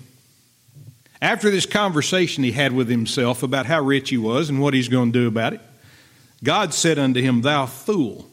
[1.23, 4.89] after this conversation he had with himself about how rich he was and what he's
[4.89, 5.61] going to do about it,
[6.43, 8.27] God said unto him, Thou fool,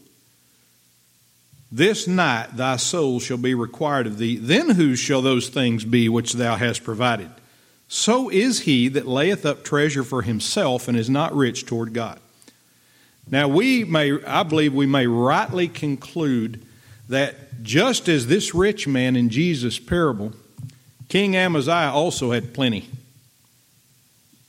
[1.70, 4.34] this night thy soul shall be required of thee.
[4.36, 7.30] Then whose shall those things be which thou hast provided?
[7.86, 12.18] So is he that layeth up treasure for himself and is not rich toward God.
[13.30, 16.66] Now, we may, I believe we may rightly conclude
[17.08, 20.32] that just as this rich man in Jesus' parable,
[21.10, 22.88] King Amaziah also had plenty.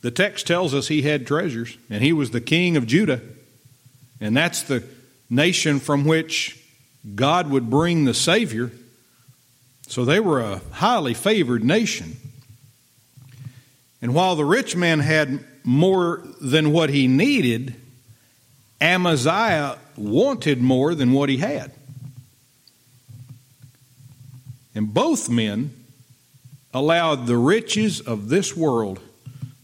[0.01, 3.19] The text tells us he had treasures, and he was the king of Judah.
[4.21, 4.83] And that's the
[5.27, 6.63] nation from which
[7.15, 8.71] God would bring the Savior.
[9.87, 12.17] So they were a highly favored nation.
[13.99, 17.73] And while the rich man had more than what he needed,
[18.79, 21.71] Amaziah wanted more than what he had.
[24.75, 25.80] And both men
[26.73, 28.99] allowed the riches of this world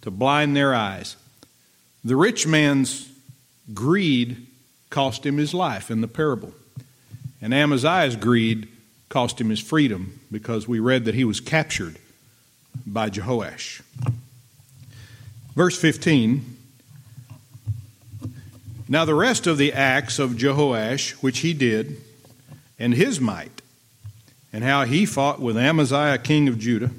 [0.02, 1.15] to blind their eyes.
[2.04, 3.10] The rich man's
[3.74, 4.48] greed
[4.89, 6.54] cost him his life in the parable.
[7.41, 8.67] And Amaziah's greed
[9.10, 11.98] cost him his freedom because we read that he was captured
[12.86, 13.82] by Jehoash.
[15.56, 16.58] Verse 15
[18.88, 21.98] Now the rest of the acts of Jehoash, which he did,
[22.80, 23.62] and his might,
[24.58, 26.89] and how he fought with Amaziah, king of Judah,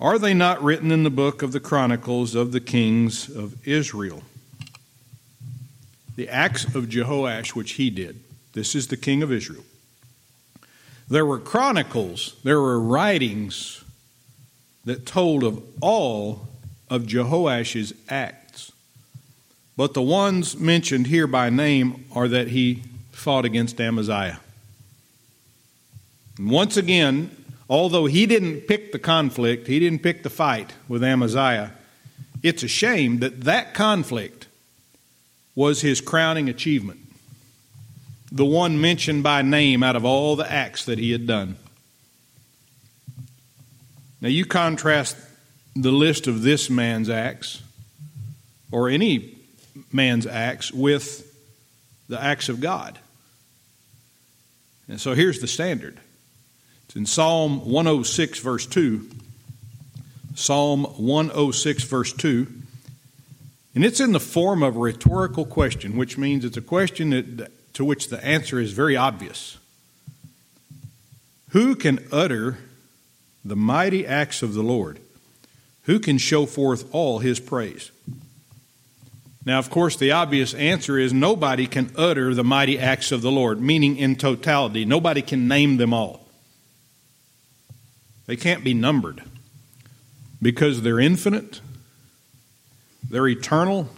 [0.00, 4.24] are they not written in the book of the Chronicles of the kings of Israel?
[6.16, 8.18] The acts of Jehoash, which he did.
[8.52, 9.62] This is the king of Israel.
[11.08, 13.84] There were chronicles, there were writings
[14.84, 16.48] that told of all
[16.90, 18.72] of Jehoash's acts.
[19.76, 24.40] But the ones mentioned here by name are that he fought against Amaziah.
[26.50, 27.34] Once again,
[27.68, 31.72] although he didn't pick the conflict, he didn't pick the fight with Amaziah,
[32.42, 34.46] it's a shame that that conflict
[35.54, 37.02] was his crowning achievement
[38.32, 41.54] the one mentioned by name out of all the acts that he had done.
[44.22, 45.18] Now, you contrast
[45.76, 47.62] the list of this man's acts,
[48.70, 49.36] or any
[49.92, 51.30] man's acts, with
[52.08, 52.98] the acts of God.
[54.88, 56.00] And so here's the standard
[56.92, 59.08] it's in Psalm 106, verse 2.
[60.34, 62.46] Psalm 106, verse 2.
[63.74, 67.50] And it's in the form of a rhetorical question, which means it's a question that
[67.72, 69.56] to which the answer is very obvious.
[71.52, 72.58] Who can utter
[73.42, 75.00] the mighty acts of the Lord?
[75.84, 77.90] Who can show forth all his praise?
[79.46, 83.30] Now, of course, the obvious answer is nobody can utter the mighty acts of the
[83.30, 84.84] Lord, meaning in totality.
[84.84, 86.21] Nobody can name them all.
[88.26, 89.22] They can't be numbered
[90.40, 91.60] because they're infinite,
[93.08, 93.88] they're eternal,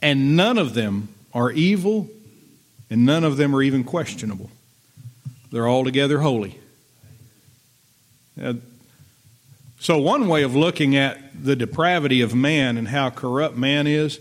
[0.00, 2.08] and none of them are evil
[2.90, 4.50] and none of them are even questionable.
[5.50, 6.58] They're altogether holy.
[8.40, 8.54] Uh,
[9.80, 14.18] so, one way of looking at the depravity of man and how corrupt man is,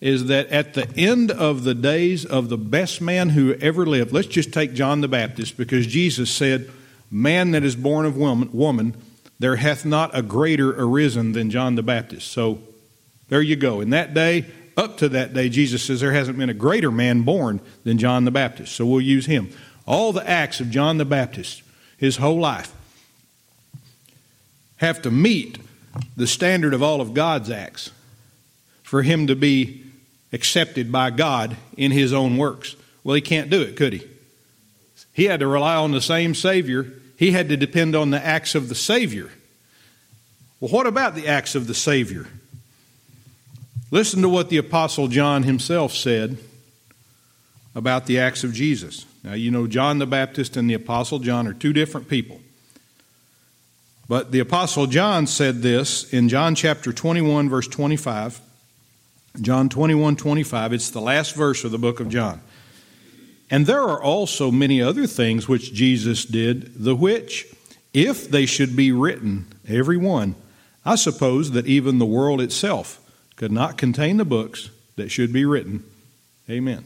[0.00, 4.12] is that at the end of the days of the best man who ever lived,
[4.12, 6.70] let's just take John the Baptist, because Jesus said,
[7.10, 8.94] Man that is born of woman, woman
[9.38, 12.30] there hath not a greater arisen than John the Baptist.
[12.32, 12.58] So,
[13.28, 13.80] there you go.
[13.80, 17.22] In that day, up to that day, Jesus says there hasn't been a greater man
[17.22, 18.76] born than John the Baptist.
[18.76, 19.50] So we'll use him.
[19.86, 21.62] All the acts of John the Baptist,
[21.96, 22.72] his whole life,
[24.76, 25.58] have to meet
[26.16, 27.90] the standard of all of God's acts
[28.82, 29.84] for him to be
[30.32, 32.76] accepted by God in his own works.
[33.02, 34.06] Well, he can't do it, could he?
[35.16, 36.92] He had to rely on the same Savior.
[37.16, 39.30] He had to depend on the acts of the Savior.
[40.60, 42.26] Well, what about the acts of the Savior?
[43.90, 46.36] Listen to what the Apostle John himself said
[47.74, 49.06] about the acts of Jesus.
[49.24, 52.42] Now, you know, John the Baptist and the Apostle John are two different people.
[54.08, 58.38] But the Apostle John said this in John chapter 21, verse 25.
[59.40, 60.74] John 21, 25.
[60.74, 62.42] It's the last verse of the book of John.
[63.50, 67.46] And there are also many other things which Jesus did, the which,
[67.94, 70.34] if they should be written, every one,
[70.84, 73.00] I suppose that even the world itself
[73.36, 75.84] could not contain the books that should be written.
[76.50, 76.84] Amen.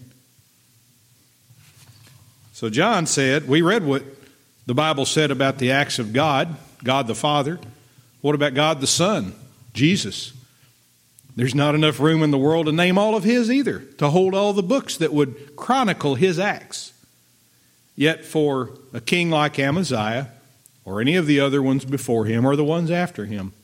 [2.53, 4.03] So John said, we read what
[4.67, 7.59] the Bible said about the acts of God, God the Father.
[8.21, 9.35] What about God the Son,
[9.73, 10.35] Jesus?
[11.41, 14.35] There's not enough room in the world to name all of His either, to hold
[14.35, 16.93] all the books that would chronicle His acts.
[17.97, 20.29] Yet for a king like Amaziah,
[20.85, 23.55] or any of the other ones before him, or the ones after him,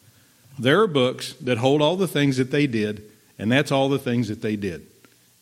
[0.59, 3.03] there are books that hold all the things that they did,
[3.39, 4.87] and that's all the things that they did.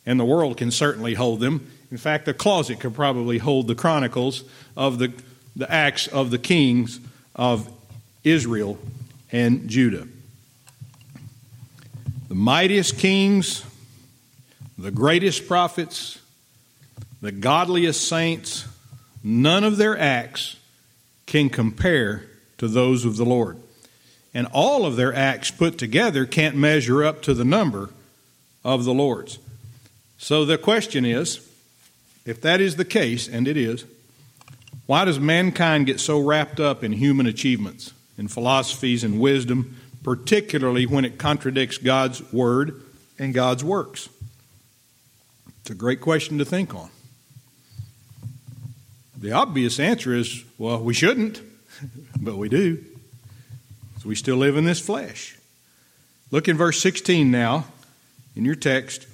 [0.05, 1.71] And the world can certainly hold them.
[1.93, 4.43] In fact, a closet could probably hold the chronicles
[4.77, 5.13] of the,
[5.55, 6.99] the acts of the kings
[7.37, 7.71] of
[8.25, 8.77] Israel
[9.31, 10.09] and Judah.
[12.29, 13.65] The mightiest kings
[14.77, 16.21] the greatest prophets,
[17.23, 18.67] the godliest saints,
[19.23, 20.57] none of their acts
[21.27, 22.25] can compare
[22.59, 23.57] to those of the Lord.
[24.33, 27.91] And all of their acts put together can't measure up to the number
[28.65, 29.39] of the Lord's.
[30.19, 31.49] So the question is
[32.25, 33.85] if that is the case, and it is,
[34.87, 40.87] why does mankind get so wrapped up in human achievements, in philosophies and wisdom, particularly
[40.87, 42.81] when it contradicts God's word
[43.19, 44.09] and God's works?
[45.63, 46.91] It's a great question to think on.
[49.17, 51.41] The obvious answer is well, we shouldn't,
[52.21, 52.85] but we do.
[54.01, 55.39] So we still live in this flesh.
[56.31, 57.65] Look in verse 16 now
[58.37, 59.07] in your text.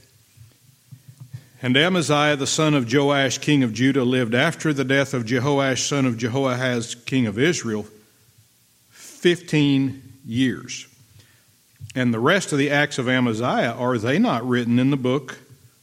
[1.62, 5.86] And Amaziah the son of Joash, king of Judah, lived after the death of Jehoash,
[5.86, 7.86] son of Jehoahaz, king of Israel,
[8.90, 10.86] 15 years.
[11.94, 15.38] And the rest of the acts of Amaziah, are they not written in the book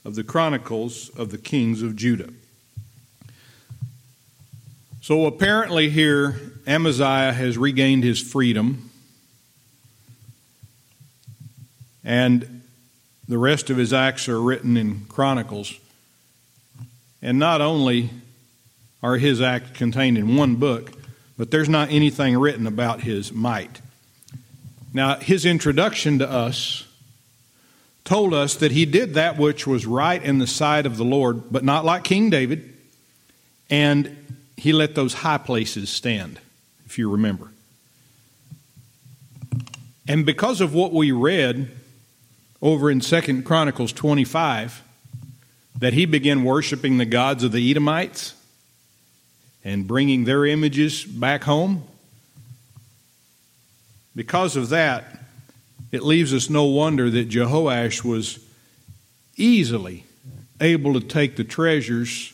[0.06, 2.30] of the Chronicles of the kings of Judah?
[5.02, 8.90] So apparently, here, Amaziah has regained his freedom.
[12.04, 12.62] And
[13.28, 15.74] the rest of his acts are written in Chronicles.
[17.22, 18.10] And not only
[19.04, 20.92] are his acts contained in one book,
[21.38, 23.82] but there's not anything written about his might.
[24.98, 26.84] Now, his introduction to us
[28.04, 31.52] told us that he did that which was right in the sight of the Lord,
[31.52, 32.74] but not like King David,
[33.70, 36.40] and he let those high places stand,
[36.88, 37.52] if you remember.
[40.08, 41.70] And because of what we read
[42.60, 44.82] over in Second Chronicles 25
[45.78, 48.34] that he began worshiping the gods of the Edomites
[49.64, 51.84] and bringing their images back home.
[54.18, 55.06] Because of that,
[55.92, 58.40] it leaves us no wonder that Jehoash was
[59.36, 60.06] easily
[60.60, 62.34] able to take the treasures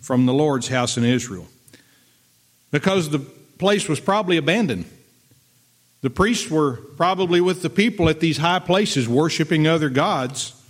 [0.00, 1.46] from the Lord's house in Israel.
[2.72, 4.84] Because the place was probably abandoned.
[6.02, 10.60] The priests were probably with the people at these high places worshiping other gods,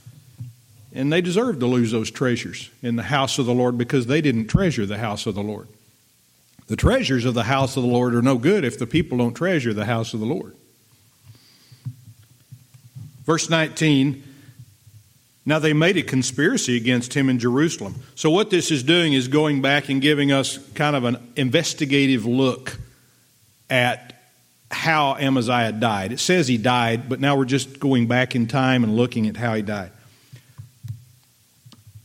[0.92, 4.20] and they deserved to lose those treasures in the house of the Lord because they
[4.20, 5.66] didn't treasure the house of the Lord.
[6.68, 9.34] The treasures of the house of the Lord are no good if the people don't
[9.34, 10.56] treasure the house of the Lord.
[13.24, 14.22] Verse 19
[15.44, 17.96] Now they made a conspiracy against him in Jerusalem.
[18.14, 22.26] So, what this is doing is going back and giving us kind of an investigative
[22.26, 22.78] look
[23.70, 24.14] at
[24.70, 26.12] how Amaziah died.
[26.12, 29.36] It says he died, but now we're just going back in time and looking at
[29.36, 29.92] how he died.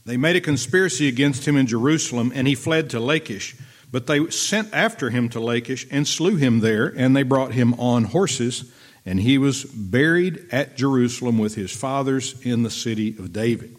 [0.06, 3.56] They made a conspiracy against him in Jerusalem, and he fled to Lachish.
[3.92, 7.74] But they sent after him to Lachish and slew him there, and they brought him
[7.76, 8.72] on horses,
[9.06, 13.76] and he was buried at Jerusalem with his fathers in the city of David.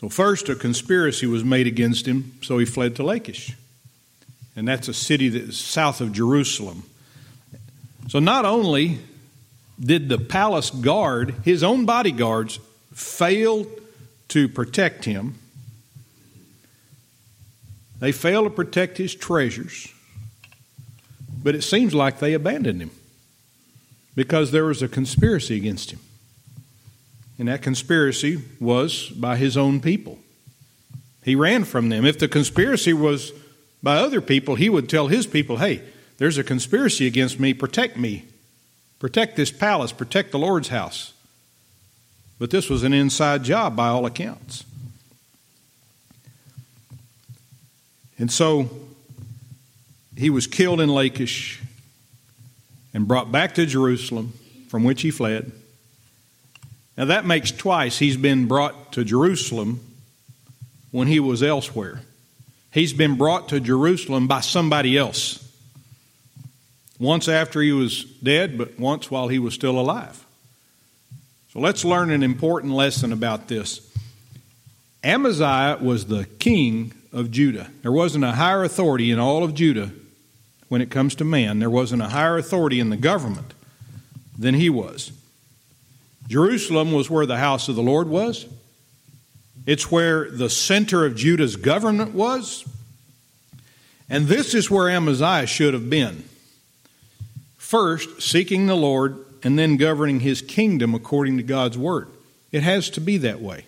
[0.00, 3.54] So, first, a conspiracy was made against him, so he fled to Lachish
[4.56, 6.82] and that's a city that is south of Jerusalem.
[8.08, 8.98] So not only
[9.80, 12.58] did the palace guard, his own bodyguards,
[12.92, 13.66] fail
[14.28, 15.36] to protect him,
[18.00, 19.88] they failed to protect his treasures,
[21.42, 22.90] but it seems like they abandoned him
[24.14, 26.00] because there was a conspiracy against him.
[27.38, 30.18] And that conspiracy was by his own people.
[31.24, 32.04] He ran from them.
[32.04, 33.32] If the conspiracy was
[33.82, 35.82] by other people, he would tell his people, hey,
[36.18, 38.24] there's a conspiracy against me, protect me.
[38.98, 41.14] Protect this palace, protect the Lord's house.
[42.38, 44.64] But this was an inside job by all accounts.
[48.20, 48.68] And so
[50.16, 51.60] he was killed in Lachish
[52.92, 54.34] and brought back to Jerusalem,
[54.68, 55.50] from which he fled.
[56.98, 59.80] Now that makes twice he's been brought to Jerusalem
[60.90, 62.02] when he was elsewhere.
[62.72, 65.42] He's been brought to Jerusalem by somebody else.
[66.98, 70.26] Once after he was dead, but once while he was still alive.
[71.54, 73.89] So let's learn an important lesson about this.
[75.02, 77.70] Amaziah was the king of Judah.
[77.82, 79.90] There wasn't a higher authority in all of Judah
[80.68, 81.58] when it comes to man.
[81.58, 83.54] There wasn't a higher authority in the government
[84.38, 85.12] than he was.
[86.28, 88.46] Jerusalem was where the house of the Lord was.
[89.66, 92.64] It's where the center of Judah's government was.
[94.08, 96.24] And this is where Amaziah should have been.
[97.56, 102.08] First, seeking the Lord, and then governing his kingdom according to God's word.
[102.52, 103.64] It has to be that way.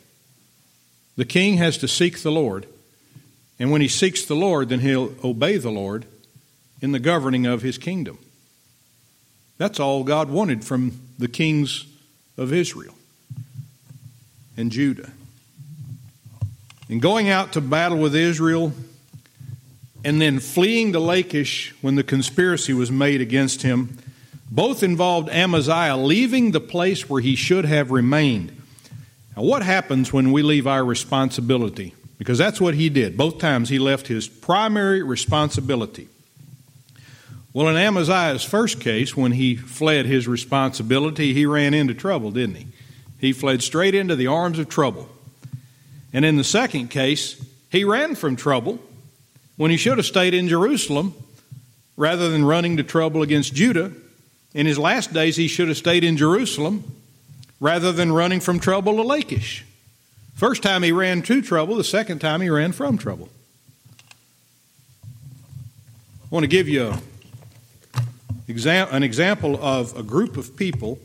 [1.16, 2.66] The king has to seek the Lord.
[3.58, 6.06] And when he seeks the Lord, then he'll obey the Lord
[6.80, 8.18] in the governing of his kingdom.
[9.58, 11.86] That's all God wanted from the kings
[12.36, 12.94] of Israel.
[14.56, 15.10] and Judah.
[16.88, 18.72] And going out to battle with Israel
[20.04, 23.98] and then fleeing to Lachish when the conspiracy was made against him,
[24.50, 28.61] both involved Amaziah leaving the place where he should have remained.
[29.36, 31.94] Now, what happens when we leave our responsibility?
[32.18, 33.16] Because that's what he did.
[33.16, 36.08] Both times he left his primary responsibility.
[37.54, 42.56] Well, in Amaziah's first case, when he fled his responsibility, he ran into trouble, didn't
[42.56, 42.66] he?
[43.18, 45.08] He fled straight into the arms of trouble.
[46.12, 48.78] And in the second case, he ran from trouble
[49.56, 51.14] when he should have stayed in Jerusalem
[51.96, 53.92] rather than running to trouble against Judah.
[54.54, 56.84] In his last days, he should have stayed in Jerusalem
[57.62, 59.64] rather than running from trouble to Lachish.
[60.34, 63.28] First time he ran to trouble, the second time he ran from trouble.
[66.24, 66.94] I want to give you
[68.48, 70.98] an example of a group of people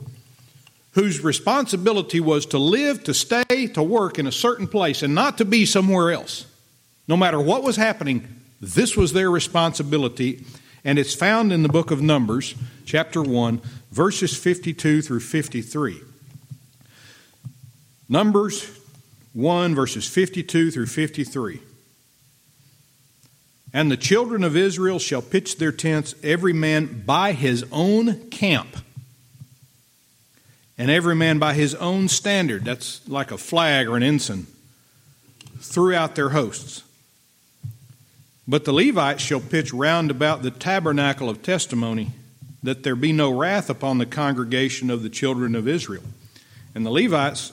[0.94, 5.38] whose responsibility was to live, to stay, to work in a certain place and not
[5.38, 6.48] to be somewhere else.
[7.08, 8.28] No matter what was happening,
[8.60, 10.44] this was their responsibility,
[10.84, 16.02] and it's found in the book of Numbers, chapter 1, verses 52 through 53.
[18.10, 18.70] Numbers
[19.34, 21.60] 1, verses 52 through 53.
[23.74, 28.78] And the children of Israel shall pitch their tents, every man by his own camp,
[30.78, 32.64] and every man by his own standard.
[32.64, 34.48] That's like a flag or an ensign
[35.60, 36.84] throughout their hosts.
[38.48, 42.12] But the Levites shall pitch round about the tabernacle of testimony,
[42.64, 46.04] that there be no wrath upon the congregation of the children of Israel.
[46.74, 47.52] And the Levites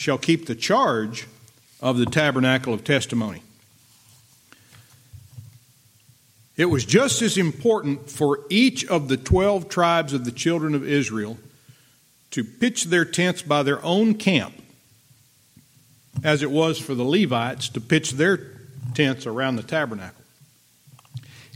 [0.00, 1.26] shall keep the charge
[1.82, 3.42] of the tabernacle of testimony.
[6.56, 10.88] It was just as important for each of the 12 tribes of the children of
[10.88, 11.36] Israel
[12.30, 14.54] to pitch their tents by their own camp
[16.24, 18.38] as it was for the Levites to pitch their
[18.94, 20.24] tents around the tabernacle.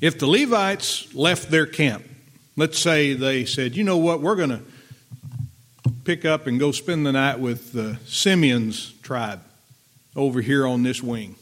[0.02, 2.04] If the Levites left their camp,
[2.56, 4.60] let's say they said, you know what, we're going to
[6.04, 9.40] pick up and go spend the night with the Simeon's tribe
[10.14, 11.36] over here on this wing,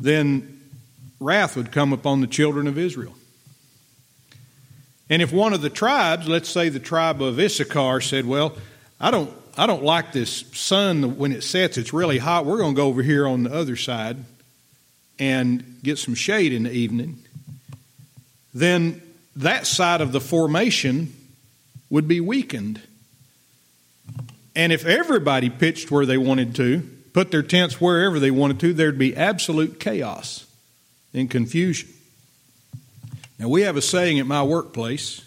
[0.00, 0.60] then
[1.20, 3.14] wrath would come upon the children of Israel.
[5.10, 8.56] And if one of the tribes, let's say the tribe of Issachar, said, Well,
[9.00, 12.46] I don't, I don't like this sun when it sets, it's really hot.
[12.46, 14.18] We're going to go over here on the other side
[15.18, 17.18] and get some shade in the evening,
[18.54, 19.02] then
[19.36, 21.12] that side of the formation
[21.90, 22.80] would be weakened.
[24.54, 28.72] And if everybody pitched where they wanted to, put their tents wherever they wanted to,
[28.72, 30.46] there'd be absolute chaos
[31.14, 31.88] and confusion.
[33.38, 35.22] Now, we have a saying at my workplace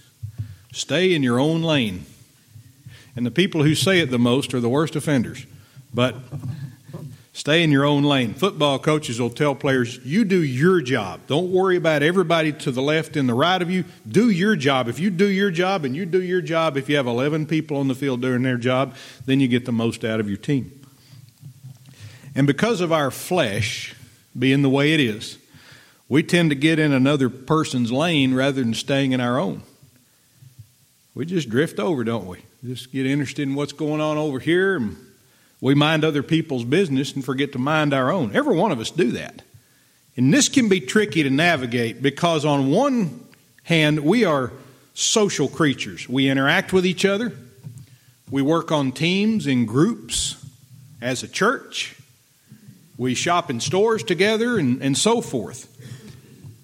[0.74, 2.06] stay in your own lane.
[3.16, 5.46] And the people who say it the most are the worst offenders.
[5.94, 6.16] But
[7.34, 8.34] stay in your own lane.
[8.34, 11.22] Football coaches will tell players, you do your job.
[11.28, 13.86] Don't worry about everybody to the left and the right of you.
[14.08, 14.88] Do your job.
[14.88, 17.78] If you do your job and you do your job, if you have 11 people
[17.78, 20.72] on the field doing their job, then you get the most out of your team.
[22.36, 23.96] And because of our flesh
[24.38, 25.38] being the way it is,
[26.08, 29.64] we tend to get in another person's lane rather than staying in our own.
[31.14, 32.40] We just drift over, don't we?
[32.64, 34.98] Just get interested in what's going on over here, and
[35.62, 38.36] we mind other people's business and forget to mind our own.
[38.36, 39.44] Every one of us do that.
[40.18, 43.24] And this can be tricky to navigate because, on one
[43.64, 44.52] hand, we are
[44.94, 46.10] social creatures.
[46.10, 47.32] We interact with each other,
[48.30, 50.36] we work on teams in groups
[51.02, 51.96] as a church,
[52.98, 55.68] we shop in stores together, and, and so forth.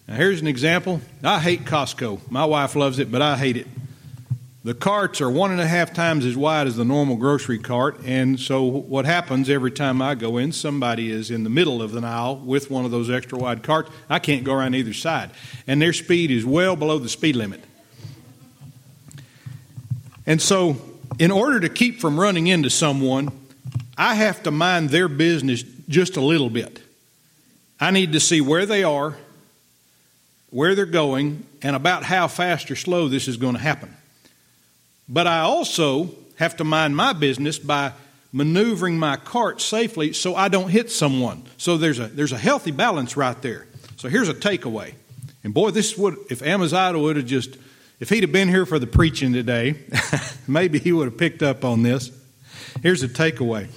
[0.07, 1.01] Now, here's an example.
[1.23, 2.31] I hate Costco.
[2.31, 3.67] My wife loves it, but I hate it.
[4.67, 8.01] The carts are one and a half times as wide as the normal grocery cart,
[8.03, 11.93] and so what happens every time I go in, somebody is in the middle of
[11.93, 13.89] the aisle with one of those extra wide carts.
[14.09, 15.31] I can't go around either side,
[15.67, 17.63] and their speed is well below the speed limit.
[20.25, 20.75] And so,
[21.17, 23.31] in order to keep from running into someone,
[23.97, 26.81] I have to mind their business just a little bit.
[27.79, 29.15] I need to see where they are
[30.49, 33.96] where they're going, and about how fast or slow this is going to happen.
[35.09, 37.93] But I also have to mind my business by
[38.31, 41.43] maneuvering my cart safely so I don't hit someone.
[41.57, 43.67] So there's a there's a healthy balance right there.
[43.97, 44.93] So here's a takeaway.
[45.43, 47.57] And boy, this would if Amaziah would have just
[47.99, 49.75] if he'd have been here for the preaching today,
[50.47, 52.11] maybe he would have picked up on this.
[52.83, 53.69] Here's a takeaway.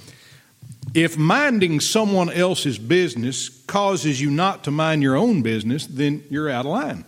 [0.93, 6.49] If minding someone else's business causes you not to mind your own business, then you're
[6.49, 7.05] out of line.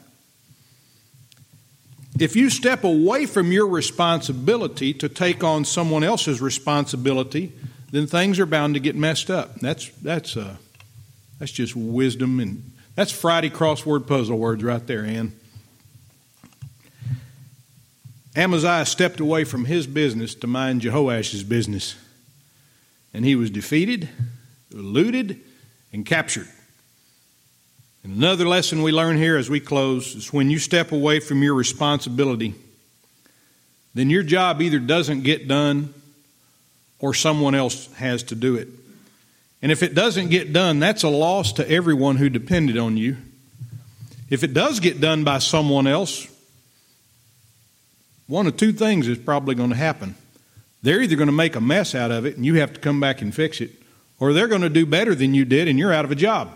[2.19, 7.51] If you step away from your responsibility to take on someone else's responsibility,
[7.91, 9.55] then things are bound to get messed up.
[9.55, 10.57] That's that's uh,
[11.39, 15.33] that's just wisdom and that's Friday crossword puzzle words right there, Ann.
[18.35, 21.95] Amaziah stepped away from his business to mind Jehoash's business,
[23.13, 24.09] and he was defeated,
[24.71, 25.39] looted,
[25.91, 26.47] and captured.
[28.03, 31.41] And another lesson we learn here as we close is when you step away from
[31.41, 32.53] your responsibility,
[33.93, 35.93] then your job either doesn't get done
[36.99, 38.67] or someone else has to do it.
[39.61, 43.15] And if it doesn't get done, that's a loss to everyone who depended on you.
[44.29, 46.27] If it does get done by someone else,
[48.27, 50.15] one of two things is probably going to happen.
[50.81, 52.99] They're either going to make a mess out of it and you have to come
[52.99, 53.71] back and fix it,
[54.19, 56.51] or they're going to do better than you did and you're out of a job.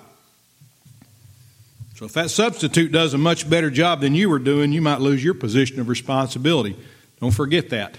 [1.98, 5.02] So if that substitute does a much better job than you were doing, you might
[5.02, 6.78] lose your position of responsibility.
[7.20, 7.98] Don't forget that.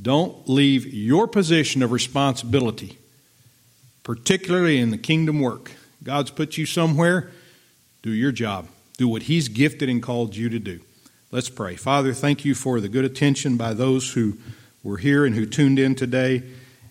[0.00, 2.96] Don't leave your position of responsibility,
[4.04, 5.72] particularly in the kingdom work.
[6.02, 7.30] God's put you somewhere,
[8.00, 8.68] do your job.
[8.96, 10.80] Do what He's gifted and called you to do.
[11.30, 11.76] Let's pray.
[11.76, 14.38] Father, thank you for the good attention by those who
[14.82, 16.42] were here and who tuned in today.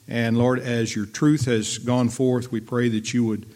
[0.07, 3.47] And Lord, as your truth has gone forth, we pray that you would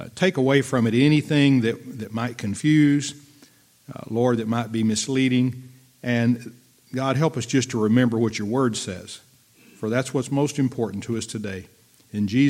[0.00, 3.14] uh, take away from it anything that, that might confuse,
[3.94, 5.70] uh, Lord, that might be misleading.
[6.02, 6.54] And
[6.94, 9.20] God, help us just to remember what your word says,
[9.76, 11.66] for that's what's most important to us today.
[12.12, 12.38] In Jesus'